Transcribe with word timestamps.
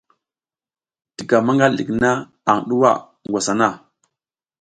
Tika 1.15 1.37
maƞgal 1.45 1.73
ɗik 1.77 1.89
na 2.01 2.09
aƞ 2.49 2.57
ɗuwa 2.67 2.91
ngwas 3.27 3.47
hana. 3.49 3.67